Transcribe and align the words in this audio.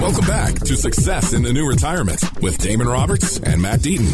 Welcome 0.00 0.26
back 0.26 0.54
to 0.60 0.76
Success 0.76 1.32
in 1.32 1.42
the 1.42 1.52
New 1.52 1.68
Retirement 1.68 2.22
with 2.40 2.56
Damon 2.58 2.86
Roberts 2.88 3.40
and 3.40 3.60
Matt 3.60 3.80
Deaton. 3.80 4.06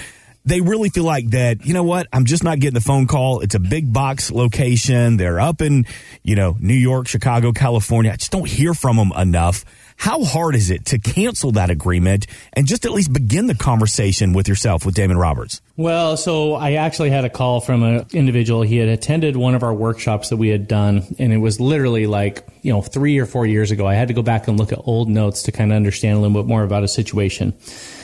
they 0.49 0.61
really 0.61 0.89
feel 0.89 1.05
like 1.05 1.31
that, 1.31 1.65
you 1.67 1.75
know 1.75 1.85
what? 1.85 2.07
I'm 2.13 2.25
just 2.25 2.43
not 2.43 2.59
getting 2.59 2.75
the 2.75 2.81
phone 2.81 3.07
call. 3.07 3.41
It's 3.41 3.55
a 3.55 3.61
big 3.61 3.93
box 3.93 4.31
location. 4.31 5.17
They're 5.17 5.41
up 5.41 5.61
in, 5.61 5.87
you 6.23 6.37
know, 6.37 6.57
New 6.59 6.75
York, 6.75 7.07
Chicago, 7.07 7.53
California. 7.53 8.13
I 8.13 8.17
just 8.17 8.33
don't 8.33 8.49
hear 8.49 8.75
from 8.75 8.97
them 8.97 9.13
enough. 9.17 9.65
How 9.99 10.23
hard 10.23 10.55
is 10.55 10.71
it 10.71 10.87
to 10.87 10.99
cancel 10.99 11.51
that 11.53 11.71
agreement 11.71 12.29
and 12.53 12.69
just 12.69 12.85
at 12.85 12.93
least 12.93 13.13
begin 13.13 13.49
the 13.49 13.55
conversation 13.57 14.33
with 14.33 14.47
yourself 14.47 14.87
with 14.87 14.95
Damon 14.95 15.19
Roberts? 15.19 15.61
Well, 15.77 16.17
so 16.17 16.55
I 16.55 16.75
actually 16.75 17.11
had 17.11 17.25
a 17.25 17.31
call 17.31 17.61
from 17.61 17.83
an 17.83 18.07
individual. 18.13 18.63
He 18.63 18.77
had 18.77 18.89
attended 18.89 19.37
one 19.37 19.57
of 19.57 19.65
our 19.65 19.75
workshops 19.75 20.29
that 20.29 20.37
we 20.37 20.49
had 20.49 20.69
done, 20.69 21.03
and 21.19 21.33
it 21.33 21.39
was 21.39 21.59
literally 21.59 22.07
like, 22.07 22.47
you 22.63 22.73
know, 22.73 22.81
three 22.81 23.19
or 23.19 23.27
four 23.27 23.45
years 23.45 23.73
ago. 23.73 23.89
I 23.89 23.95
had 23.95 24.07
to 24.07 24.15
go 24.15 24.23
back 24.23 24.47
and 24.47 24.57
look 24.57 24.73
at 24.73 24.79
old 24.85 25.09
notes 25.09 25.43
to 25.45 25.53
kind 25.53 25.73
of 25.73 25.77
understand 25.77 26.17
a 26.17 26.21
little 26.21 26.43
bit 26.43 26.49
more 26.49 26.63
about 26.63 26.85
a 26.85 26.89
situation. 26.89 27.55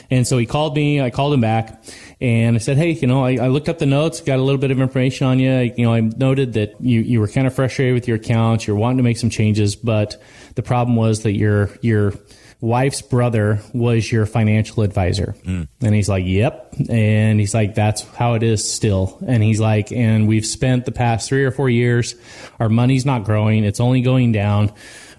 And 0.09 0.27
so 0.27 0.37
he 0.37 0.45
called 0.45 0.75
me, 0.75 1.01
I 1.01 1.09
called 1.09 1.33
him 1.33 1.41
back 1.41 1.83
and 2.21 2.55
I 2.55 2.59
said, 2.59 2.77
Hey, 2.77 2.91
you 2.91 3.07
know, 3.07 3.25
I, 3.25 3.37
I, 3.37 3.47
looked 3.47 3.69
up 3.69 3.79
the 3.79 3.85
notes, 3.85 4.21
got 4.21 4.39
a 4.39 4.41
little 4.41 4.59
bit 4.59 4.71
of 4.71 4.79
information 4.79 5.27
on 5.27 5.39
you. 5.39 5.73
You 5.75 5.85
know, 5.85 5.93
I 5.93 6.01
noted 6.01 6.53
that 6.53 6.79
you, 6.79 7.01
you 7.01 7.19
were 7.19 7.27
kind 7.27 7.47
of 7.47 7.53
frustrated 7.53 7.93
with 7.93 8.07
your 8.07 8.17
account. 8.17 8.67
You're 8.67 8.75
wanting 8.75 8.97
to 8.97 9.03
make 9.03 9.17
some 9.17 9.29
changes, 9.29 9.75
but 9.75 10.21
the 10.55 10.63
problem 10.63 10.95
was 10.95 11.23
that 11.23 11.33
your, 11.33 11.69
your, 11.81 12.13
wife's 12.61 13.01
brother 13.01 13.61
was 13.73 14.11
your 14.11 14.25
financial 14.25 14.81
advisor. 14.83 15.35
Mm. 15.43 15.67
And 15.81 15.95
he's 15.95 16.09
like, 16.09 16.25
Yep. 16.25 16.75
And 16.89 17.39
he's 17.39 17.53
like, 17.53 17.75
That's 17.75 18.01
how 18.15 18.33
it 18.33 18.43
is 18.43 18.69
still. 18.69 19.19
And 19.27 19.43
he's 19.43 19.59
like, 19.59 19.91
And 19.91 20.27
we've 20.27 20.45
spent 20.45 20.85
the 20.85 20.91
past 20.91 21.29
three 21.29 21.43
or 21.43 21.51
four 21.51 21.69
years, 21.69 22.15
our 22.59 22.69
money's 22.69 23.05
not 23.05 23.23
growing, 23.23 23.63
it's 23.63 23.79
only 23.79 24.01
going 24.01 24.31
down. 24.31 24.73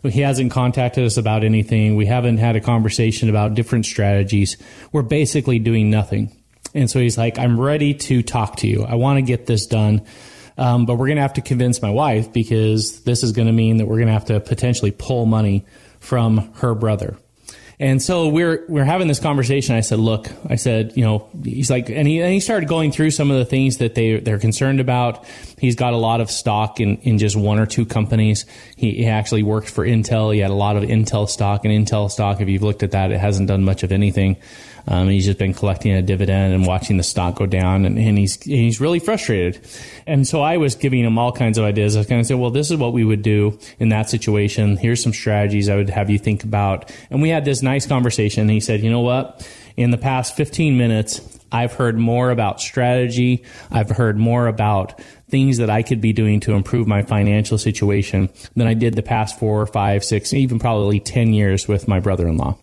He 0.06 0.20
hasn't 0.20 0.52
contacted 0.52 1.04
us 1.04 1.16
about 1.16 1.44
anything. 1.44 1.96
We 1.96 2.06
haven't 2.06 2.38
had 2.38 2.56
a 2.56 2.60
conversation 2.60 3.28
about 3.28 3.54
different 3.54 3.86
strategies. 3.86 4.56
We're 4.92 5.02
basically 5.02 5.58
doing 5.58 5.90
nothing. 5.90 6.36
And 6.74 6.90
so 6.90 7.00
he's 7.00 7.16
like, 7.16 7.38
I'm 7.38 7.58
ready 7.58 7.94
to 7.94 8.22
talk 8.22 8.56
to 8.56 8.66
you. 8.66 8.84
I 8.84 8.96
want 8.96 9.18
to 9.18 9.22
get 9.22 9.46
this 9.46 9.66
done. 9.66 10.04
Um, 10.58 10.86
but 10.86 10.94
we're 10.94 11.06
going 11.06 11.16
to 11.16 11.22
have 11.22 11.34
to 11.34 11.42
convince 11.42 11.82
my 11.82 11.90
wife 11.90 12.32
because 12.32 13.02
this 13.02 13.22
is 13.22 13.32
going 13.32 13.46
to 13.46 13.52
mean 13.52 13.78
that 13.78 13.86
we're 13.86 13.96
going 13.96 14.08
to 14.08 14.14
have 14.14 14.26
to 14.26 14.40
potentially 14.40 14.90
pull 14.90 15.26
money 15.26 15.66
from 16.00 16.52
her 16.56 16.74
brother. 16.74 17.16
And 17.78 18.00
so 18.00 18.28
we're 18.28 18.64
we're 18.68 18.84
having 18.84 19.06
this 19.06 19.20
conversation. 19.20 19.74
I 19.74 19.80
said, 19.80 19.98
"Look," 19.98 20.30
I 20.48 20.56
said, 20.56 20.96
"You 20.96 21.04
know," 21.04 21.28
he's 21.44 21.70
like, 21.70 21.90
and 21.90 22.08
he 22.08 22.20
and 22.22 22.32
he 22.32 22.40
started 22.40 22.70
going 22.70 22.90
through 22.90 23.10
some 23.10 23.30
of 23.30 23.36
the 23.36 23.44
things 23.44 23.78
that 23.78 23.94
they 23.94 24.18
they're 24.18 24.38
concerned 24.38 24.80
about. 24.80 25.26
He's 25.58 25.76
got 25.76 25.92
a 25.92 25.98
lot 25.98 26.22
of 26.22 26.30
stock 26.30 26.80
in 26.80 26.96
in 26.98 27.18
just 27.18 27.36
one 27.36 27.58
or 27.58 27.66
two 27.66 27.84
companies. 27.84 28.46
He, 28.76 28.92
he 28.92 29.06
actually 29.06 29.42
worked 29.42 29.68
for 29.68 29.86
Intel. 29.86 30.32
He 30.32 30.40
had 30.40 30.50
a 30.50 30.54
lot 30.54 30.76
of 30.76 30.84
Intel 30.84 31.28
stock, 31.28 31.66
and 31.66 31.86
Intel 31.86 32.10
stock, 32.10 32.40
if 32.40 32.48
you've 32.48 32.62
looked 32.62 32.82
at 32.82 32.92
that, 32.92 33.12
it 33.12 33.20
hasn't 33.20 33.48
done 33.48 33.62
much 33.62 33.82
of 33.82 33.92
anything. 33.92 34.36
Um, 34.88 35.08
he's 35.08 35.24
just 35.24 35.38
been 35.38 35.52
collecting 35.52 35.92
a 35.92 36.02
dividend 36.02 36.54
and 36.54 36.64
watching 36.64 36.96
the 36.96 37.02
stock 37.02 37.36
go 37.36 37.46
down, 37.46 37.84
and, 37.84 37.98
and 37.98 38.16
he's 38.16 38.40
he's 38.42 38.80
really 38.80 39.00
frustrated. 39.00 39.60
And 40.06 40.26
so 40.26 40.42
I 40.42 40.58
was 40.58 40.76
giving 40.76 41.04
him 41.04 41.18
all 41.18 41.32
kinds 41.32 41.58
of 41.58 41.64
ideas. 41.64 41.96
I 41.96 42.00
was 42.00 42.06
kind 42.06 42.20
of 42.20 42.26
say, 42.26 42.34
well, 42.34 42.50
this 42.50 42.70
is 42.70 42.76
what 42.76 42.92
we 42.92 43.04
would 43.04 43.22
do 43.22 43.58
in 43.80 43.88
that 43.88 44.08
situation. 44.08 44.76
Here's 44.76 45.02
some 45.02 45.12
strategies 45.12 45.68
I 45.68 45.76
would 45.76 45.90
have 45.90 46.08
you 46.08 46.18
think 46.18 46.44
about. 46.44 46.92
And 47.10 47.20
we 47.20 47.30
had 47.30 47.44
this 47.44 47.62
nice 47.66 47.86
conversation. 47.86 48.42
And 48.42 48.50
he 48.50 48.60
said, 48.60 48.80
you 48.80 48.90
know 48.90 49.00
what? 49.00 49.46
In 49.76 49.90
the 49.90 49.98
past 49.98 50.36
15 50.36 50.78
minutes, 50.78 51.20
I've 51.52 51.72
heard 51.72 51.98
more 51.98 52.30
about 52.30 52.60
strategy. 52.60 53.44
I've 53.70 53.90
heard 53.90 54.16
more 54.16 54.46
about 54.46 55.00
things 55.28 55.58
that 55.58 55.70
I 55.70 55.82
could 55.82 56.00
be 56.00 56.12
doing 56.12 56.40
to 56.40 56.54
improve 56.54 56.86
my 56.86 57.02
financial 57.02 57.58
situation 57.58 58.30
than 58.54 58.66
I 58.66 58.74
did 58.74 58.94
the 58.94 59.02
past 59.02 59.38
four, 59.38 59.66
five, 59.66 60.04
six, 60.04 60.32
even 60.32 60.58
probably 60.58 61.00
10 61.00 61.34
years 61.34 61.68
with 61.68 61.88
my 61.88 62.00
brother 62.00 62.26
in 62.26 62.36
law. 62.36 62.58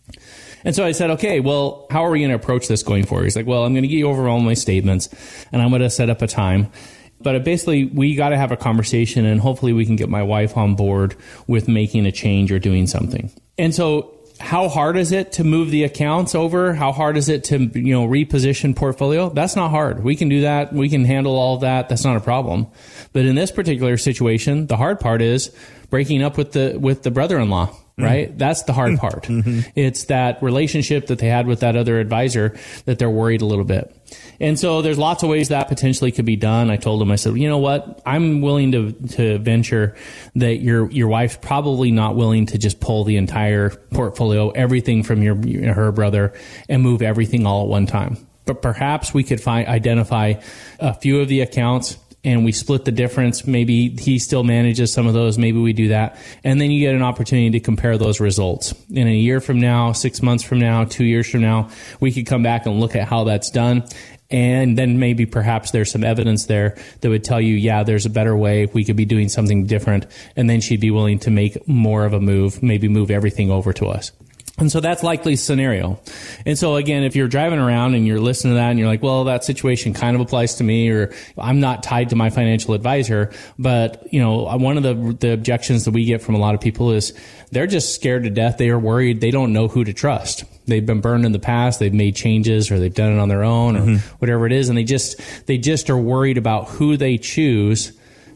And 0.66 0.75
so 0.75 0.86
I 0.86 0.94
said, 0.94 1.12
okay, 1.12 1.40
well, 1.40 1.88
how 1.91 2.06
are 2.06 2.09
we 2.09 2.20
going 2.20 2.30
to 2.30 2.35
approach 2.35 2.68
this 2.68 2.84
going 2.84 3.06
forward? 3.06 3.25
He's 3.25 3.35
like, 3.35 3.46
well, 3.46 3.66
I'm 3.66 3.74
going 3.74 3.84
to 3.84 3.88
get 3.88 3.97
you 3.97 4.08
over 4.08 4.28
all 4.28 4.40
my 4.40 4.53
statements 4.53 5.09
and 5.52 5.62
I'm 5.62 5.70
going 5.70 5.81
to 5.81 5.90
set 5.90 6.09
up 6.09 6.22
a 6.22 6.28
time. 6.28 6.72
But 7.20 7.44
basically, 7.44 7.85
we 7.85 8.16
got 8.16 8.30
to 8.30 8.38
have 8.38 8.52
a 8.52 8.58
conversation 8.58 9.25
and 9.25 9.40
hopefully 9.40 9.74
we 9.74 9.85
can 9.85 9.96
get 9.96 10.09
my 10.09 10.24
wife 10.24 10.58
on 10.58 10.75
board 10.75 11.16
with 11.47 11.68
making 11.68 12.06
a 12.06 12.12
change 12.12 12.52
or 12.52 12.59
doing 12.59 12.88
something. 12.88 13.31
And 13.58 13.74
so 13.74 14.12
how 14.39 14.67
hard 14.67 14.97
is 14.97 15.11
it 15.11 15.33
to 15.33 15.44
move 15.44 15.71
the 15.71 15.83
accounts 15.83 16.35
over? 16.35 16.73
How 16.73 16.91
hard 16.91 17.17
is 17.17 17.29
it 17.29 17.45
to, 17.45 17.57
you 17.59 17.94
know, 17.94 18.07
reposition 18.07 18.75
portfolio? 18.75 19.29
That's 19.29 19.55
not 19.55 19.69
hard. 19.69 20.03
We 20.03 20.16
can 20.16 20.29
do 20.29 20.41
that. 20.41 20.73
We 20.73 20.89
can 20.89 21.05
handle 21.05 21.35
all 21.38 21.55
of 21.55 21.61
that. 21.61 21.89
That's 21.89 22.03
not 22.03 22.17
a 22.17 22.21
problem. 22.21 22.67
But 23.13 23.25
in 23.25 23.35
this 23.35 23.51
particular 23.51 23.97
situation, 23.97 24.67
the 24.67 24.77
hard 24.77 24.99
part 24.99 25.22
is 25.22 25.55
breaking 25.89 26.23
up 26.23 26.38
with 26.38 26.53
the, 26.53 26.77
with 26.79 27.03
the 27.03 27.11
brother-in-law 27.11 27.77
Mm-hmm. 27.93 28.03
right? 28.03 28.27
Mm-hmm. 28.29 28.38
That's 28.39 28.63
the 28.63 28.73
hard 28.73 28.97
part. 28.97 29.25
Mm-hmm. 29.25 29.69
It's 29.75 30.05
that 30.05 30.41
relationship 30.41 31.07
that 31.07 31.19
they 31.19 31.27
had 31.27 31.45
with 31.45 31.59
that 31.59 31.75
other 31.75 31.99
advisor 31.99 32.57
that 32.85 32.97
they're 32.97 33.07
worried 33.07 33.43
a 33.43 33.45
little 33.45 33.66
bit. 33.66 33.95
And 34.39 34.59
so 34.59 34.81
there's 34.81 34.97
lots 34.97 35.23
of 35.23 35.29
ways 35.29 35.49
that 35.49 35.67
potentially 35.67 36.11
could 36.11 36.25
be 36.25 36.35
done. 36.35 36.69
I 36.69 36.77
told 36.77 37.01
him, 37.01 37.11
I 37.11 37.16
said, 37.16 37.38
you 37.38 37.47
know 37.47 37.57
what? 37.57 38.01
I'm 38.05 38.41
willing 38.41 38.71
to, 38.71 38.91
to 38.91 39.38
venture 39.39 39.95
that 40.35 40.57
your, 40.57 40.89
your 40.91 41.07
wife's 41.07 41.38
probably 41.38 41.91
not 41.91 42.16
willing 42.16 42.45
to 42.47 42.57
just 42.57 42.79
pull 42.79 43.03
the 43.03 43.17
entire 43.17 43.69
portfolio, 43.69 44.49
everything 44.51 45.03
from 45.03 45.22
your, 45.22 45.35
her 45.73 45.91
brother 45.91 46.33
and 46.67 46.81
move 46.81 47.01
everything 47.01 47.45
all 47.45 47.63
at 47.63 47.67
one 47.69 47.85
time. 47.85 48.17
But 48.45 48.61
perhaps 48.61 49.13
we 49.13 49.23
could 49.23 49.39
find, 49.39 49.67
identify 49.67 50.33
a 50.79 50.93
few 50.93 51.22
of 51.22 51.29
the 51.29 51.41
accounts 51.41 51.97
and 52.23 52.45
we 52.45 52.51
split 52.51 52.85
the 52.85 52.91
difference. 52.91 53.45
Maybe 53.45 53.89
he 53.89 54.17
still 54.17 54.44
manages 54.44 54.94
some 54.94 55.07
of 55.07 55.13
those. 55.13 55.38
Maybe 55.38 55.59
we 55.59 55.73
do 55.73 55.89
that. 55.89 56.17
And 56.44 56.59
then 56.61 56.72
you 56.72 56.79
get 56.79 56.95
an 56.95 57.01
opportunity 57.01 57.51
to 57.51 57.59
compare 57.59 57.97
those 57.97 58.19
results. 58.19 58.73
In 58.89 59.07
a 59.07 59.16
year 59.16 59.41
from 59.41 59.59
now, 59.59 59.91
six 59.91 60.22
months 60.22 60.44
from 60.44 60.59
now, 60.59 60.85
two 60.85 61.03
years 61.03 61.29
from 61.29 61.41
now, 61.41 61.69
we 62.00 62.11
could 62.11 62.25
come 62.25 62.44
back 62.44 62.66
and 62.66 62.79
look 62.79 62.95
at 62.95 63.07
how 63.07 63.25
that's 63.25 63.50
done. 63.50 63.84
And 64.31 64.78
then 64.78 65.00
maybe 65.00 65.25
perhaps 65.25 65.72
there's 65.72 65.91
some 65.91 66.03
evidence 66.03 66.45
there 66.45 66.75
that 67.01 67.09
would 67.09 67.23
tell 67.23 67.41
you, 67.41 67.53
yeah, 67.56 67.84
there's 67.84 68.06
a 68.06 68.09
better 68.09 68.35
way. 68.35 68.66
We 68.66 68.84
could 68.84 68.95
be 68.95 69.05
doing 69.05 69.29
something 69.29 69.67
different. 69.67 70.07
And 70.35 70.50
then 70.50 70.59
she'd 70.59 70.79
be 70.79 70.91
willing 70.91 71.19
to 71.19 71.29
make 71.29 71.67
more 71.67 72.05
of 72.05 72.13
a 72.13 72.19
move, 72.19 72.63
maybe 72.63 72.88
move 72.88 73.11
everything 73.11 73.51
over 73.51 73.73
to 73.73 73.88
us. 73.88 74.11
And 74.59 74.72
so 74.72 74.80
that's 74.80 75.02
likely 75.02 75.36
scenario. 75.36 76.00
And 76.46 76.59
so 76.59 76.75
again, 76.75 77.03
if 77.03 77.16
you're 77.16 77.28
driving 77.28 77.58
around 77.58 77.96
and 77.96 78.06
you're 78.06 78.19
listening 78.19 78.53
to 78.53 78.58
that 78.58 78.69
and 78.69 78.78
you're 78.78 78.88
like, 78.88 79.02
well, 79.02 79.24
that 79.24 79.44
situation 79.44 79.94
kind 79.94 80.16
of 80.16 80.22
applies 80.22 80.56
to 80.56 80.64
me 80.64 80.90
or 80.90 81.12
I'm 81.40 81.59
not 81.59 81.81
tied 81.81 82.12
to 82.12 82.16
my 82.16 82.30
financial 82.30 82.75
advisor. 82.75 83.31
But, 83.58 84.14
you 84.14 84.19
know, 84.19 84.56
one 84.58 84.78
of 84.78 84.84
the, 84.84 85.18
the 85.19 85.34
objections 85.34 85.86
that 85.86 85.91
we 85.91 86.06
get 86.06 86.22
from 86.22 86.36
a 86.36 86.38
lot 86.38 86.53
of 86.53 86.62
people 86.62 86.91
is 86.91 87.14
they're 87.52 87.66
just 87.66 87.96
scared 87.96 88.25
to 88.25 88.30
death. 88.30 88.59
They 88.59 88.69
are 88.69 88.78
worried. 88.78 89.22
They 89.22 89.31
don't 89.31 89.53
know 89.53 89.68
who 89.68 89.84
to 89.86 89.94
trust. 89.94 90.44
They've 90.68 90.85
been 90.85 91.02
burned 91.02 91.25
in 91.25 91.31
the 91.31 91.40
past. 91.40 91.80
They've 91.80 91.91
made 91.91 92.16
changes 92.16 92.70
or 92.70 92.78
they've 92.78 92.94
done 92.94 93.11
it 93.11 93.20
on 93.20 93.29
their 93.29 93.44
own 93.44 93.76
or 93.76 93.82
mm-hmm. 93.82 94.16
whatever 94.20 94.46
it 94.46 94.52
is. 94.52 94.70
And 94.70 94.78
they 94.78 94.84
just, 94.84 95.20
they 95.47 95.58
just 95.58 95.90
are 95.90 95.97
worried 95.97 96.38
about 96.38 96.70
who 96.70 96.96
they 96.96 97.17
choose 97.17 97.91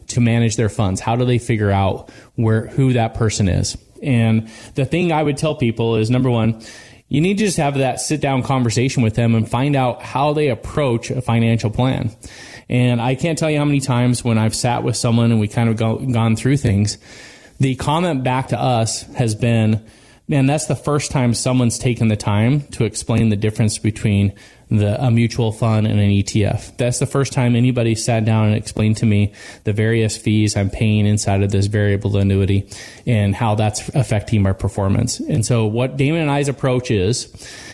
to 0.08 0.20
manage 0.20 0.56
their 0.56 0.68
funds. 0.68 1.00
How 1.00 1.14
do 1.14 1.24
they 1.24 1.38
figure 1.38 1.70
out 1.70 2.10
where, 2.34 2.66
who 2.66 2.94
that 2.94 3.14
person 3.14 3.48
is? 3.48 3.78
And 4.02 4.48
the 4.74 4.84
thing 4.84 5.12
I 5.12 5.22
would 5.22 5.36
tell 5.36 5.54
people 5.54 5.96
is 5.96 6.10
number 6.10 6.30
one, 6.30 6.62
you 7.08 7.20
need 7.20 7.38
to 7.38 7.44
just 7.44 7.56
have 7.56 7.78
that 7.78 8.00
sit 8.00 8.20
down 8.20 8.42
conversation 8.42 9.02
with 9.02 9.14
them 9.14 9.34
and 9.34 9.48
find 9.48 9.74
out 9.74 10.02
how 10.02 10.34
they 10.34 10.48
approach 10.48 11.10
a 11.10 11.22
financial 11.22 11.70
plan. 11.70 12.10
And 12.68 13.00
I 13.00 13.14
can't 13.14 13.38
tell 13.38 13.50
you 13.50 13.58
how 13.58 13.64
many 13.64 13.80
times 13.80 14.22
when 14.22 14.36
I've 14.36 14.54
sat 14.54 14.82
with 14.82 14.96
someone 14.96 15.30
and 15.30 15.40
we 15.40 15.48
kind 15.48 15.70
of 15.70 15.76
go, 15.76 15.96
gone 15.96 16.36
through 16.36 16.58
things, 16.58 16.98
the 17.58 17.74
comment 17.76 18.24
back 18.24 18.48
to 18.48 18.60
us 18.60 19.02
has 19.14 19.34
been, 19.34 19.84
man, 20.28 20.46
that's 20.46 20.66
the 20.66 20.76
first 20.76 21.10
time 21.10 21.32
someone's 21.32 21.78
taken 21.78 22.08
the 22.08 22.16
time 22.16 22.60
to 22.72 22.84
explain 22.84 23.30
the 23.30 23.36
difference 23.36 23.78
between 23.78 24.34
the, 24.70 25.02
a 25.02 25.10
mutual 25.10 25.52
fund 25.52 25.86
and 25.86 25.98
an 25.98 26.10
ETF. 26.10 26.76
That's 26.76 26.98
the 26.98 27.06
first 27.06 27.32
time 27.32 27.56
anybody 27.56 27.94
sat 27.94 28.24
down 28.24 28.46
and 28.46 28.54
explained 28.54 28.98
to 28.98 29.06
me 29.06 29.32
the 29.64 29.72
various 29.72 30.16
fees 30.16 30.56
I'm 30.56 30.70
paying 30.70 31.06
inside 31.06 31.42
of 31.42 31.50
this 31.50 31.66
variable 31.66 32.16
annuity 32.16 32.68
and 33.06 33.34
how 33.34 33.54
that's 33.54 33.88
affecting 33.90 34.42
my 34.42 34.52
performance. 34.52 35.20
And 35.20 35.44
so 35.44 35.66
what 35.66 35.96
Damon 35.96 36.22
and 36.22 36.30
I's 36.30 36.48
approach 36.48 36.90
is, 36.90 37.32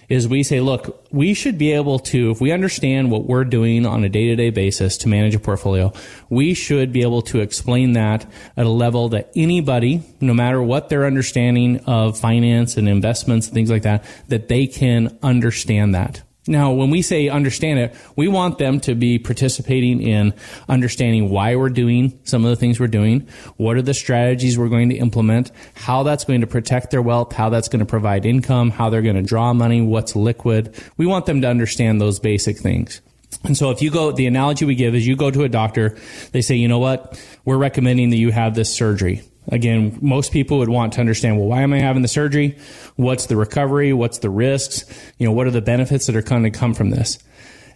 is 0.08 0.28
we 0.28 0.42
say, 0.42 0.60
look, 0.60 1.06
we 1.10 1.34
should 1.34 1.58
be 1.58 1.72
able 1.72 1.98
to, 1.98 2.30
if 2.30 2.40
we 2.40 2.52
understand 2.52 3.10
what 3.10 3.24
we're 3.24 3.44
doing 3.44 3.86
on 3.86 4.04
a 4.04 4.08
day 4.08 4.28
to 4.28 4.36
day 4.36 4.50
basis 4.50 4.98
to 4.98 5.08
manage 5.08 5.34
a 5.34 5.38
portfolio, 5.38 5.92
we 6.28 6.54
should 6.54 6.92
be 6.92 7.02
able 7.02 7.22
to 7.22 7.40
explain 7.40 7.92
that 7.92 8.30
at 8.56 8.66
a 8.66 8.70
level 8.70 9.08
that 9.08 9.30
anybody, 9.34 10.02
no 10.20 10.34
matter 10.34 10.62
what 10.62 10.88
their 10.88 11.06
understanding 11.06 11.80
of 11.86 12.18
finance 12.18 12.76
and 12.76 12.88
investments 12.88 13.46
and 13.46 13.54
things 13.54 13.70
like 13.70 13.82
that, 13.82 14.04
that 14.28 14.48
they 14.48 14.66
can 14.66 15.18
understand 15.22 15.94
that. 15.94 16.22
Now, 16.46 16.72
when 16.72 16.90
we 16.90 17.00
say 17.00 17.28
understand 17.28 17.78
it, 17.78 17.94
we 18.16 18.28
want 18.28 18.58
them 18.58 18.78
to 18.80 18.94
be 18.94 19.18
participating 19.18 20.02
in 20.02 20.34
understanding 20.68 21.30
why 21.30 21.56
we're 21.56 21.70
doing 21.70 22.18
some 22.24 22.44
of 22.44 22.50
the 22.50 22.56
things 22.56 22.78
we're 22.78 22.86
doing, 22.86 23.26
what 23.56 23.76
are 23.76 23.82
the 23.82 23.94
strategies 23.94 24.58
we're 24.58 24.68
going 24.68 24.90
to 24.90 24.96
implement, 24.96 25.50
how 25.74 26.02
that's 26.02 26.24
going 26.24 26.42
to 26.42 26.46
protect 26.46 26.90
their 26.90 27.00
wealth, 27.00 27.32
how 27.32 27.48
that's 27.48 27.68
going 27.68 27.80
to 27.80 27.86
provide 27.86 28.26
income, 28.26 28.68
how 28.68 28.90
they're 28.90 29.00
going 29.00 29.16
to 29.16 29.22
draw 29.22 29.54
money, 29.54 29.80
what's 29.80 30.14
liquid. 30.14 30.78
We 30.98 31.06
want 31.06 31.24
them 31.24 31.40
to 31.40 31.48
understand 31.48 31.98
those 31.98 32.18
basic 32.18 32.58
things. 32.58 33.00
And 33.44 33.56
so 33.56 33.70
if 33.70 33.80
you 33.80 33.90
go, 33.90 34.12
the 34.12 34.26
analogy 34.26 34.66
we 34.66 34.74
give 34.74 34.94
is 34.94 35.06
you 35.06 35.16
go 35.16 35.30
to 35.30 35.44
a 35.44 35.48
doctor, 35.48 35.96
they 36.32 36.42
say, 36.42 36.56
you 36.56 36.68
know 36.68 36.78
what, 36.78 37.20
we're 37.44 37.56
recommending 37.56 38.10
that 38.10 38.16
you 38.16 38.30
have 38.32 38.54
this 38.54 38.72
surgery. 38.72 39.22
Again, 39.48 39.98
most 40.00 40.32
people 40.32 40.58
would 40.58 40.68
want 40.68 40.94
to 40.94 41.00
understand, 41.00 41.38
well, 41.38 41.46
why 41.46 41.62
am 41.62 41.72
I 41.72 41.78
having 41.78 42.02
the 42.02 42.08
surgery? 42.08 42.56
What's 42.96 43.26
the 43.26 43.36
recovery? 43.36 43.92
What's 43.92 44.18
the 44.18 44.30
risks? 44.30 44.84
You 45.18 45.26
know, 45.26 45.32
what 45.32 45.46
are 45.46 45.50
the 45.50 45.60
benefits 45.60 46.06
that 46.06 46.16
are 46.16 46.22
going 46.22 46.44
to 46.44 46.50
come 46.50 46.74
from 46.74 46.90
this? 46.90 47.18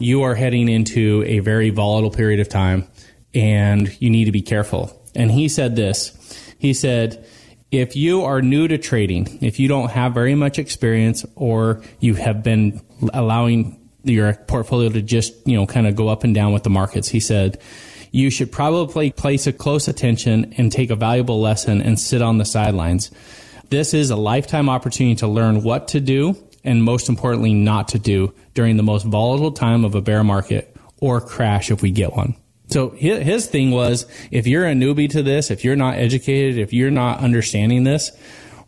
you 0.00 0.22
are 0.22 0.34
heading 0.34 0.68
into 0.68 1.22
a 1.28 1.38
very 1.38 1.70
volatile 1.70 2.10
period 2.10 2.40
of 2.40 2.48
time, 2.48 2.88
and 3.32 3.96
you 4.02 4.10
need 4.10 4.24
to 4.24 4.32
be 4.32 4.42
careful 4.42 4.99
and 5.14 5.30
he 5.30 5.48
said 5.48 5.76
this 5.76 6.16
He 6.58 6.74
said, 6.74 7.26
if 7.70 7.94
you 7.94 8.22
are 8.24 8.42
new 8.42 8.66
to 8.66 8.78
trading, 8.78 9.38
if 9.40 9.60
you 9.60 9.68
don't 9.68 9.90
have 9.90 10.12
very 10.12 10.34
much 10.34 10.58
experience, 10.58 11.24
or 11.36 11.82
you 12.00 12.14
have 12.14 12.42
been 12.42 12.80
allowing 13.14 13.78
your 14.02 14.34
portfolio 14.34 14.88
to 14.88 15.02
just, 15.02 15.34
you 15.46 15.56
know, 15.56 15.66
kind 15.66 15.86
of 15.86 15.94
go 15.94 16.08
up 16.08 16.24
and 16.24 16.34
down 16.34 16.52
with 16.52 16.64
the 16.64 16.70
markets, 16.70 17.08
he 17.08 17.20
said, 17.20 17.60
you 18.10 18.28
should 18.28 18.50
probably 18.50 19.12
place 19.12 19.46
a 19.46 19.52
close 19.52 19.86
attention 19.86 20.52
and 20.56 20.72
take 20.72 20.90
a 20.90 20.96
valuable 20.96 21.40
lesson 21.40 21.80
and 21.80 21.98
sit 21.98 22.22
on 22.22 22.38
the 22.38 22.44
sidelines. 22.44 23.12
This 23.68 23.94
is 23.94 24.10
a 24.10 24.16
lifetime 24.16 24.68
opportunity 24.68 25.14
to 25.16 25.28
learn 25.28 25.62
what 25.62 25.88
to 25.88 26.00
do 26.00 26.36
and 26.64 26.82
most 26.82 27.08
importantly, 27.08 27.54
not 27.54 27.88
to 27.88 27.98
do 27.98 28.34
during 28.54 28.76
the 28.76 28.82
most 28.82 29.06
volatile 29.06 29.52
time 29.52 29.84
of 29.84 29.94
a 29.94 30.00
bear 30.00 30.22
market 30.24 30.76
or 31.00 31.20
crash 31.20 31.70
if 31.70 31.82
we 31.82 31.90
get 31.90 32.14
one. 32.14 32.34
So 32.70 32.90
his 32.90 33.46
thing 33.46 33.72
was 33.72 34.06
if 34.30 34.46
you're 34.46 34.66
a 34.66 34.72
newbie 34.72 35.10
to 35.10 35.22
this, 35.22 35.50
if 35.50 35.64
you're 35.64 35.76
not 35.76 35.94
educated, 35.96 36.58
if 36.58 36.72
you're 36.72 36.90
not 36.90 37.18
understanding 37.18 37.84
this, 37.84 38.12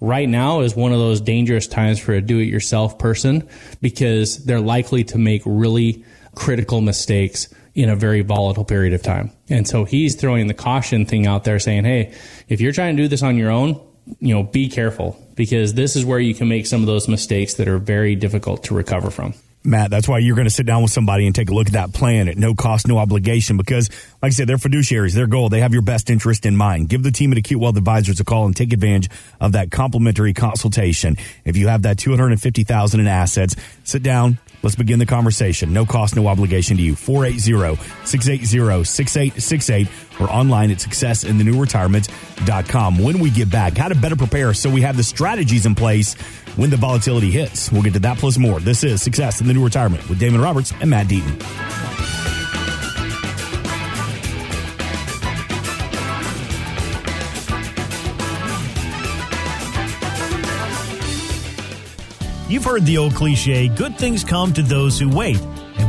right 0.01 0.29
now 0.29 0.61
is 0.61 0.75
one 0.75 0.93
of 0.93 0.99
those 0.99 1.21
dangerous 1.21 1.69
times 1.69 2.01
for 2.01 2.13
a 2.13 2.21
do 2.21 2.41
it 2.41 2.45
yourself 2.45 2.99
person 2.99 3.49
because 3.81 4.45
they're 4.45 4.61
likely 4.61 5.05
to 5.05 5.19
make 5.19 5.43
really 5.47 6.05
critical 6.35 6.81
mistakes 6.81 7.49
in 7.75 7.89
a 7.89 7.97
very 7.97 8.21
volatile 8.21 8.65
period 8.65 8.93
of 8.93 9.03
time. 9.03 9.31
And 9.49 9.67
so 9.67 9.85
he's 9.85 10.17
throwing 10.17 10.49
the 10.49 10.55
caution 10.55 11.07
thing 11.07 11.27
out 11.27 11.45
there 11.45 11.59
saying, 11.59 11.85
Hey, 11.85 12.13
if 12.49 12.61
you're 12.61 12.73
trying 12.73 12.97
to 12.97 13.03
do 13.03 13.09
this 13.09 13.23
on 13.23 13.37
your 13.37 13.51
own, 13.51 13.81
you 14.19 14.35
know, 14.35 14.43
be 14.43 14.69
careful 14.69 15.17
because 15.37 15.75
this 15.75 15.95
is 15.95 16.05
where 16.05 16.19
you 16.19 16.35
can 16.35 16.49
make 16.49 16.67
some 16.67 16.81
of 16.81 16.87
those 16.87 17.09
mistakes 17.09 17.55
that 17.55 17.69
are 17.69 17.79
very 17.79 18.17
difficult 18.17 18.65
to 18.65 18.75
recover 18.75 19.11
from. 19.11 19.35
Matt, 19.65 19.91
that's 19.91 20.09
why 20.09 20.19
you're 20.19 20.35
going 20.35 20.47
to 20.47 20.51
sit 20.51 20.67
down 20.67 20.83
with 20.83 20.91
somebody 20.91 21.27
and 21.27 21.35
take 21.35 21.49
a 21.49 21.55
look 21.55 21.69
at 21.69 21.75
that 21.75 21.93
plan 21.93 22.29
at 22.29 22.37
no 22.37 22.55
cost, 22.55 22.89
no 22.89 22.99
obligation. 22.99 23.57
Because, 23.57 23.91
like 24.21 24.31
I 24.31 24.35
said, 24.35 24.49
they're 24.49 24.57
fiduciaries. 24.57 25.15
Their 25.15 25.29
goal, 25.29 25.49
they 25.49 25.61
have 25.61 25.73
your 25.73 25.83
best 25.83 26.11
interest 26.11 26.47
in 26.47 26.57
mind. 26.57 26.89
Give 26.89 27.03
the 27.03 27.13
team 27.13 27.33
at 27.33 27.39
Acute 27.39 27.61
Wealth 27.61 27.77
Advisors 27.77 28.19
a 28.19 28.25
call 28.25 28.47
and 28.47 28.57
take 28.57 28.73
advantage 28.73 29.11
of 29.41 29.53
that 29.53 29.71
complimentary 29.71 30.35
consultation. 30.35 31.17
If 31.45 31.57
you 31.57 31.69
have 31.69 31.83
that 31.83 31.99
250000 31.99 33.01
in 33.01 33.07
assets, 33.07 33.55
sit 33.85 34.03
down. 34.03 34.39
Let's 34.63 34.77
begin 34.77 34.99
the 34.99 35.07
conversation. 35.07 35.73
No 35.73 35.85
cost, 35.85 36.17
no 36.17 36.27
obligation 36.29 36.77
to 36.77 36.83
you. 36.83 36.95
480 36.95 37.83
680 38.05 38.85
6868 38.85 39.89
or 40.21 40.31
online 40.31 40.71
at 40.71 40.77
successinthenewretirement.com. 40.79 42.99
When 42.99 43.19
we 43.19 43.31
get 43.31 43.51
back, 43.51 43.77
how 43.77 43.89
to 43.89 43.95
better 43.95 44.17
prepare 44.17 44.55
so 44.55 44.71
we 44.71 44.81
have 44.83 44.97
the 44.97 45.03
strategies 45.03 45.67
in 45.67 45.75
place 45.75 46.15
when 46.57 46.71
the 46.71 46.77
volatility 46.77 47.31
hits. 47.31 47.73
We'll 47.73 47.83
get 47.83 47.95
to 47.95 48.01
that 48.01 48.19
plus 48.19 48.37
more. 48.39 48.61
This 48.61 48.85
is 48.85 49.03
Success 49.03 49.41
in 49.41 49.47
the 49.47 49.55
New 49.55 49.65
Retirement 49.65 50.07
with 50.09 50.21
Damon 50.21 50.41
Roberts 50.41 50.73
and 50.81 50.91
Matt 50.91 51.09
Deaton. 51.09 51.82
You've 62.63 62.71
heard 62.71 62.87
the 62.87 62.97
old 62.97 63.17
cliche 63.17 63.67
good 63.67 63.99
things 63.99 64.23
come 64.23 64.53
to 64.53 64.63
those 64.63 64.97
who 64.97 65.09
wait. 65.09 65.41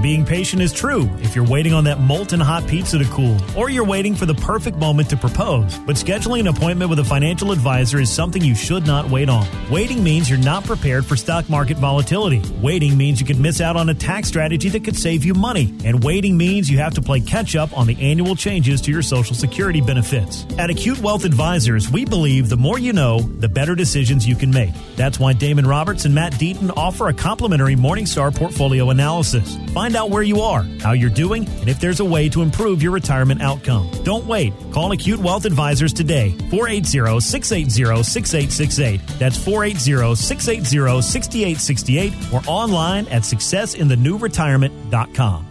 Being 0.03 0.25
patient 0.25 0.61
is 0.61 0.73
true 0.73 1.09
if 1.19 1.33
you're 1.33 1.47
waiting 1.47 1.73
on 1.73 1.85
that 1.85 1.97
molten 1.97 2.41
hot 2.41 2.67
pizza 2.67 2.99
to 2.99 3.05
cool, 3.05 3.37
or 3.55 3.69
you're 3.69 3.85
waiting 3.85 4.15
for 4.15 4.25
the 4.25 4.35
perfect 4.35 4.75
moment 4.75 5.09
to 5.11 5.15
propose. 5.15 5.79
But 5.79 5.95
scheduling 5.95 6.41
an 6.41 6.47
appointment 6.47 6.89
with 6.89 6.99
a 6.99 7.05
financial 7.05 7.53
advisor 7.53 8.01
is 8.01 8.11
something 8.11 8.43
you 8.43 8.53
should 8.53 8.85
not 8.85 9.09
wait 9.09 9.29
on. 9.29 9.47
Waiting 9.71 10.03
means 10.03 10.29
you're 10.29 10.37
not 10.37 10.65
prepared 10.65 11.05
for 11.05 11.15
stock 11.15 11.49
market 11.49 11.77
volatility. 11.77 12.41
Waiting 12.61 12.97
means 12.97 13.21
you 13.21 13.25
could 13.25 13.39
miss 13.39 13.61
out 13.61 13.77
on 13.77 13.87
a 13.87 13.93
tax 13.93 14.27
strategy 14.27 14.67
that 14.67 14.83
could 14.83 14.97
save 14.97 15.23
you 15.23 15.33
money. 15.33 15.73
And 15.85 16.03
waiting 16.03 16.35
means 16.35 16.69
you 16.69 16.79
have 16.79 16.95
to 16.95 17.01
play 17.01 17.21
catch 17.21 17.55
up 17.55 17.71
on 17.77 17.87
the 17.87 17.95
annual 18.01 18.35
changes 18.35 18.81
to 18.81 18.91
your 18.91 19.03
Social 19.03 19.37
Security 19.37 19.79
benefits. 19.79 20.45
At 20.57 20.69
Acute 20.69 20.99
Wealth 20.99 21.23
Advisors, 21.23 21.89
we 21.89 22.03
believe 22.03 22.49
the 22.49 22.57
more 22.57 22.77
you 22.77 22.91
know, 22.91 23.21
the 23.21 23.47
better 23.47 23.73
decisions 23.73 24.27
you 24.27 24.35
can 24.35 24.51
make. 24.51 24.73
That's 24.97 25.17
why 25.17 25.31
Damon 25.31 25.65
Roberts 25.65 26.03
and 26.03 26.13
Matt 26.13 26.33
Deaton 26.33 26.73
offer 26.75 27.07
a 27.07 27.13
complimentary 27.13 27.77
Morningstar 27.77 28.35
portfolio 28.35 28.89
analysis. 28.89 29.55
Find 29.73 29.92
out 29.95 30.09
where 30.09 30.21
you 30.21 30.41
are, 30.41 30.63
how 30.81 30.91
you're 30.91 31.09
doing, 31.09 31.47
and 31.47 31.69
if 31.69 31.79
there's 31.79 31.99
a 31.99 32.05
way 32.05 32.29
to 32.29 32.41
improve 32.41 32.83
your 32.83 32.91
retirement 32.91 33.41
outcome. 33.41 33.89
Don't 34.03 34.25
wait. 34.25 34.53
Call 34.71 34.91
Acute 34.91 35.19
Wealth 35.19 35.45
Advisors 35.45 35.93
today. 35.93 36.31
480 36.49 37.19
680 37.19 38.03
6868. 38.03 39.01
That's 39.19 39.37
480 39.37 40.15
680 40.15 41.01
6868 41.01 42.33
or 42.33 42.41
online 42.47 43.07
at 43.07 43.23
successinthenewretirement.com. 43.23 45.47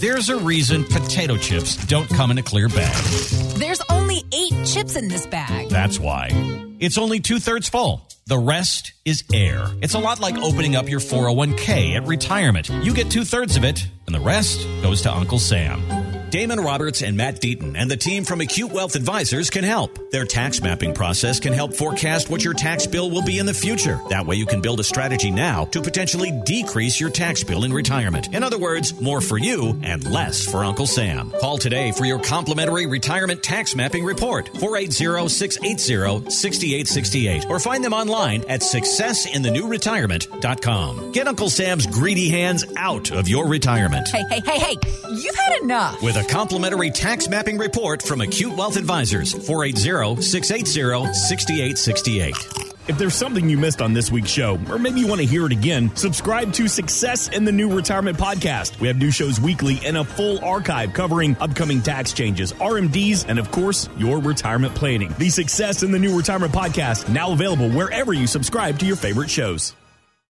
There's 0.00 0.28
a 0.30 0.38
reason 0.38 0.84
potato 0.84 1.36
chips 1.36 1.76
don't 1.86 2.08
come 2.08 2.30
in 2.30 2.38
a 2.38 2.42
clear 2.42 2.68
bag. 2.68 2.94
There's 3.56 3.80
only 3.90 4.22
eight 4.32 4.54
chips 4.64 4.96
in 4.96 5.08
this 5.08 5.26
bag. 5.26 5.68
That's 5.68 5.98
why. 5.98 6.28
It's 6.80 6.98
only 6.98 7.20
two 7.20 7.38
thirds 7.38 7.68
full. 7.68 8.06
The 8.26 8.38
rest 8.38 8.92
is 9.04 9.24
air. 9.32 9.66
It's 9.82 9.94
a 9.94 9.98
lot 9.98 10.20
like 10.20 10.38
opening 10.38 10.76
up 10.76 10.88
your 10.88 11.00
401k 11.00 11.96
at 11.96 12.06
retirement. 12.06 12.70
You 12.82 12.94
get 12.94 13.10
two 13.10 13.24
thirds 13.24 13.56
of 13.56 13.64
it, 13.64 13.84
and 14.06 14.14
the 14.14 14.20
rest 14.20 14.64
goes 14.80 15.02
to 15.02 15.12
Uncle 15.12 15.40
Sam. 15.40 16.11
Damon 16.32 16.58
Roberts 16.60 17.02
and 17.02 17.14
Matt 17.14 17.42
Deaton 17.42 17.74
and 17.76 17.90
the 17.90 17.96
team 17.98 18.24
from 18.24 18.40
Acute 18.40 18.72
Wealth 18.72 18.94
Advisors 18.94 19.50
can 19.50 19.64
help. 19.64 20.10
Their 20.10 20.24
tax 20.24 20.62
mapping 20.62 20.94
process 20.94 21.38
can 21.38 21.52
help 21.52 21.74
forecast 21.74 22.30
what 22.30 22.42
your 22.42 22.54
tax 22.54 22.86
bill 22.86 23.10
will 23.10 23.22
be 23.22 23.38
in 23.38 23.44
the 23.44 23.52
future. 23.52 24.00
That 24.08 24.24
way 24.24 24.36
you 24.36 24.46
can 24.46 24.62
build 24.62 24.80
a 24.80 24.84
strategy 24.84 25.30
now 25.30 25.66
to 25.66 25.82
potentially 25.82 26.32
decrease 26.46 26.98
your 26.98 27.10
tax 27.10 27.44
bill 27.44 27.64
in 27.64 27.72
retirement. 27.74 28.32
In 28.32 28.42
other 28.42 28.58
words, 28.58 28.98
more 28.98 29.20
for 29.20 29.36
you 29.36 29.78
and 29.82 30.10
less 30.10 30.50
for 30.50 30.64
Uncle 30.64 30.86
Sam. 30.86 31.30
Call 31.38 31.58
today 31.58 31.92
for 31.92 32.06
your 32.06 32.18
complimentary 32.18 32.86
retirement 32.86 33.42
tax 33.42 33.76
mapping 33.76 34.02
report. 34.02 34.50
480-680-6868 34.54 37.50
or 37.50 37.60
find 37.60 37.84
them 37.84 37.92
online 37.92 38.42
at 38.48 38.62
successinthenewretirement.com. 38.62 41.12
Get 41.12 41.28
Uncle 41.28 41.50
Sam's 41.50 41.86
greedy 41.86 42.30
hands 42.30 42.64
out 42.78 43.12
of 43.12 43.28
your 43.28 43.48
retirement. 43.48 44.08
Hey, 44.08 44.24
hey, 44.30 44.40
hey, 44.46 44.58
hey, 44.58 44.76
you've 45.10 45.34
had 45.34 45.60
enough. 45.60 46.02
With 46.02 46.21
a 46.22 46.26
complimentary 46.26 46.90
tax 46.90 47.28
mapping 47.28 47.58
report 47.58 48.02
from 48.02 48.20
Acute 48.20 48.56
Wealth 48.56 48.76
Advisors, 48.76 49.32
480 49.32 50.22
680 50.22 51.12
6868. 51.14 52.34
If 52.88 52.98
there's 52.98 53.14
something 53.14 53.48
you 53.48 53.56
missed 53.56 53.80
on 53.80 53.92
this 53.92 54.10
week's 54.10 54.30
show, 54.30 54.58
or 54.68 54.78
maybe 54.78 55.00
you 55.00 55.06
want 55.06 55.20
to 55.20 55.26
hear 55.26 55.46
it 55.46 55.52
again, 55.52 55.94
subscribe 55.96 56.52
to 56.54 56.66
Success 56.68 57.28
in 57.28 57.44
the 57.44 57.52
New 57.52 57.72
Retirement 57.72 58.18
Podcast. 58.18 58.78
We 58.80 58.88
have 58.88 58.98
new 58.98 59.10
shows 59.10 59.40
weekly 59.40 59.80
and 59.84 59.96
a 59.96 60.04
full 60.04 60.44
archive 60.44 60.92
covering 60.92 61.36
upcoming 61.40 61.80
tax 61.80 62.12
changes, 62.12 62.52
RMDs, 62.54 63.24
and 63.28 63.38
of 63.38 63.50
course, 63.50 63.88
your 63.96 64.18
retirement 64.18 64.74
planning. 64.74 65.14
The 65.18 65.30
Success 65.30 65.82
in 65.82 65.92
the 65.92 65.98
New 65.98 66.16
Retirement 66.16 66.52
Podcast, 66.52 67.08
now 67.08 67.32
available 67.32 67.70
wherever 67.70 68.12
you 68.12 68.26
subscribe 68.26 68.78
to 68.80 68.86
your 68.86 68.96
favorite 68.96 69.30
shows. 69.30 69.74